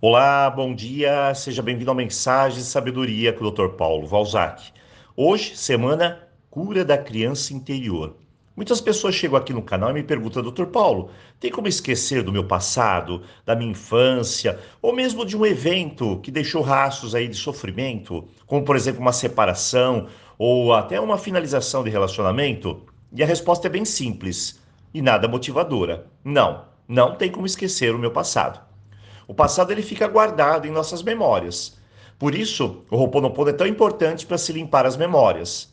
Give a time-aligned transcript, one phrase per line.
[0.00, 3.70] Olá, bom dia, seja bem-vindo ao Mensagem de Sabedoria com o Dr.
[3.70, 4.70] Paulo Valzac.
[5.16, 8.14] Hoje, semana Cura da Criança Interior.
[8.54, 10.66] Muitas pessoas chegam aqui no canal e me perguntam, Dr.
[10.66, 16.20] Paulo, tem como esquecer do meu passado, da minha infância, ou mesmo de um evento
[16.20, 20.06] que deixou rastros aí de sofrimento, como por exemplo uma separação
[20.38, 22.86] ou até uma finalização de relacionamento?
[23.12, 24.62] E a resposta é bem simples
[24.94, 26.06] e nada motivadora.
[26.22, 28.67] Não, não tem como esquecer o meu passado.
[29.28, 31.76] O passado ele fica guardado em nossas memórias.
[32.18, 35.70] Por isso, o Ho'oponopono é tão importante para se limpar as memórias.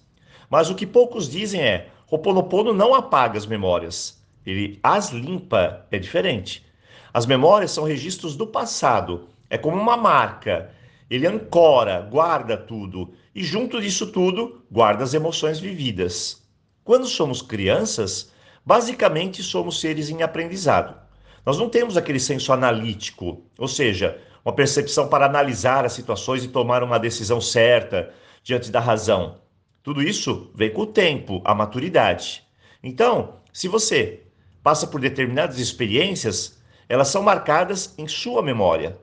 [0.49, 5.97] Mas o que poucos dizem é: Ho'oponopono não apaga as memórias, ele as limpa, é
[5.97, 6.66] diferente.
[7.13, 10.72] As memórias são registros do passado, é como uma marca.
[11.09, 16.44] Ele ancora, guarda tudo e junto disso tudo, guarda as emoções vividas.
[16.83, 18.33] Quando somos crianças,
[18.66, 21.05] basicamente somos seres em aprendizado.
[21.45, 26.48] Nós não temos aquele senso analítico, ou seja, uma percepção para analisar as situações e
[26.48, 28.11] tomar uma decisão certa
[28.44, 29.39] diante da razão.
[29.84, 32.44] Tudo isso vem com o tempo, a maturidade.
[32.81, 34.23] Então, se você
[34.64, 38.97] passa por determinadas experiências, elas são marcadas em sua memória.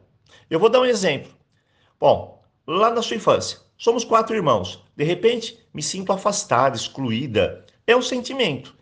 [0.50, 1.32] Eu vou dar um exemplo.
[1.98, 4.84] Bom, lá na sua infância, somos quatro irmãos.
[4.96, 7.64] De repente, me sinto afastada, excluída.
[7.86, 8.74] É um sentimento.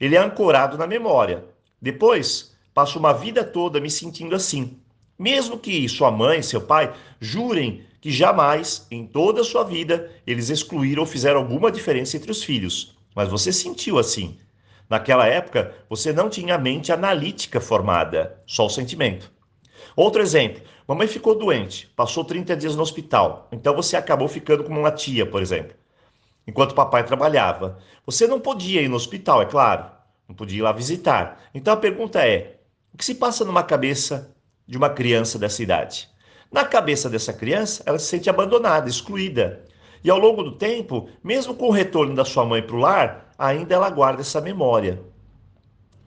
[0.00, 1.44] Ele é ancorado na memória.
[1.80, 4.78] Depois, passo uma vida toda me sentindo assim.
[5.18, 10.50] Mesmo que sua mãe, seu pai jurem que jamais, em toda a sua vida, eles
[10.50, 12.94] excluíram ou fizeram alguma diferença entre os filhos.
[13.14, 14.38] Mas você sentiu assim.
[14.90, 19.32] Naquela época, você não tinha a mente analítica formada, só o sentimento.
[19.96, 24.80] Outro exemplo: mamãe ficou doente, passou 30 dias no hospital, então você acabou ficando como
[24.80, 25.74] uma tia, por exemplo.
[26.46, 27.78] Enquanto papai trabalhava.
[28.04, 29.86] Você não podia ir no hospital, é claro,
[30.28, 31.40] não podia ir lá visitar.
[31.54, 32.58] Então a pergunta é:
[32.94, 34.32] o que se passa numa cabeça
[34.68, 36.08] de uma criança dessa idade?
[36.50, 39.64] Na cabeça dessa criança, ela se sente abandonada, excluída.
[40.04, 43.32] E ao longo do tempo, mesmo com o retorno da sua mãe para o lar,
[43.36, 45.02] ainda ela guarda essa memória.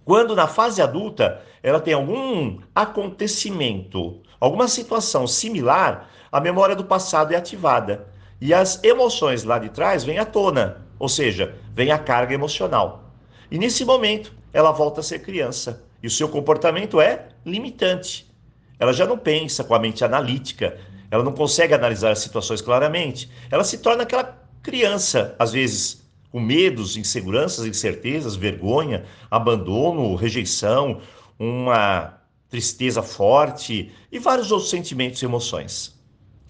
[0.05, 7.33] Quando na fase adulta ela tem algum acontecimento, alguma situação similar, a memória do passado
[7.33, 8.07] é ativada
[8.39, 13.11] e as emoções lá de trás vêm à tona, ou seja, vem a carga emocional.
[13.51, 15.85] E nesse momento ela volta a ser criança.
[16.01, 18.27] E o seu comportamento é limitante.
[18.79, 20.77] Ela já não pensa com a mente analítica,
[21.09, 23.29] ela não consegue analisar as situações claramente.
[23.49, 31.01] Ela se torna aquela criança, às vezes com medos, inseguranças, incertezas, vergonha, abandono, rejeição,
[31.39, 35.97] uma tristeza forte e vários outros sentimentos e emoções.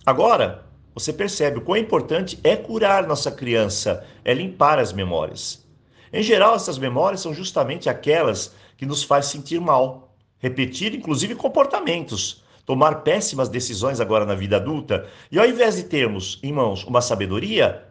[0.06, 5.67] Agora, você percebe o quão importante é curar nossa criança, é limpar as memórias.
[6.12, 12.44] Em geral, essas memórias são justamente aquelas que nos faz sentir mal, repetir inclusive comportamentos,
[12.66, 17.02] tomar péssimas decisões agora na vida adulta, e ao invés de termos em mãos uma
[17.02, 17.86] sabedoria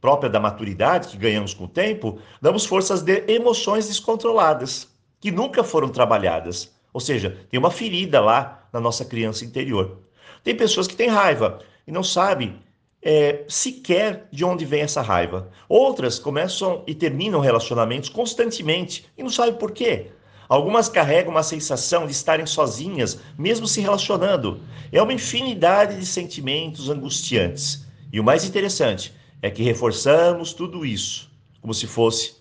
[0.00, 4.88] própria da maturidade que ganhamos com o tempo, damos forças de emoções descontroladas,
[5.20, 6.72] que nunca foram trabalhadas.
[6.92, 9.98] Ou seja, tem uma ferida lá na nossa criança interior.
[10.42, 12.58] Tem pessoas que têm raiva e não sabem
[13.02, 15.50] é, sequer de onde vem essa raiva.
[15.68, 20.10] Outras começam e terminam relacionamentos constantemente e não sabem por quê.
[20.48, 24.60] Algumas carregam uma sensação de estarem sozinhas, mesmo se relacionando.
[24.90, 27.86] É uma infinidade de sentimentos angustiantes.
[28.12, 32.36] E o mais interessante é que reforçamos tudo isso como se fosse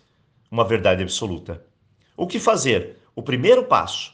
[0.49, 1.63] uma verdade absoluta.
[2.15, 2.97] O que fazer?
[3.15, 4.13] O primeiro passo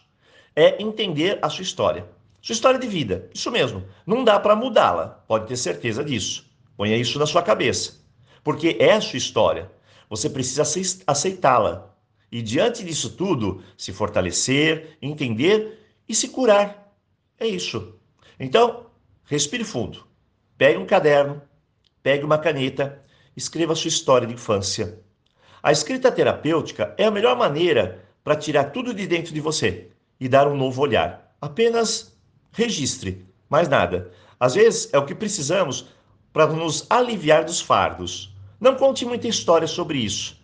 [0.55, 2.07] é entender a sua história.
[2.45, 3.27] Sua história de vida.
[3.33, 3.83] Isso mesmo.
[4.05, 5.07] Não dá para mudá-la.
[5.27, 6.45] Pode ter certeza disso.
[6.77, 8.05] Ponha isso na sua cabeça.
[8.43, 9.71] Porque é a sua história.
[10.07, 10.61] Você precisa
[11.07, 11.91] aceitá-la
[12.31, 16.95] e diante disso tudo, se fortalecer, entender e se curar.
[17.39, 17.95] É isso.
[18.39, 18.91] Então,
[19.23, 20.05] respire fundo.
[20.55, 21.41] Pegue um caderno,
[22.03, 23.03] pegue uma caneta,
[23.35, 24.99] escreva a sua história de infância.
[25.63, 29.89] A escrita terapêutica é a melhor maneira para tirar tudo de dentro de você
[30.19, 31.35] e dar um novo olhar.
[31.41, 32.14] Apenas
[32.55, 34.11] registre, mais nada.
[34.39, 35.87] Às vezes é o que precisamos
[36.31, 38.33] para nos aliviar dos fardos.
[38.59, 40.41] Não conte muita história sobre isso.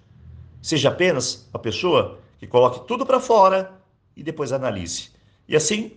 [0.61, 3.71] Seja apenas a pessoa que coloque tudo para fora
[4.15, 5.09] e depois analise.
[5.47, 5.93] E assim,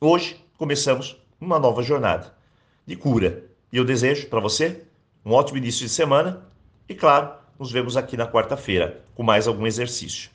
[0.00, 2.34] hoje começamos uma nova jornada
[2.86, 3.44] de cura.
[3.72, 4.84] E eu desejo para você
[5.24, 6.46] um ótimo início de semana
[6.88, 10.30] e, claro, nos vemos aqui na quarta-feira com mais algum exercício.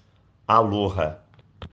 [0.47, 1.19] Aloha!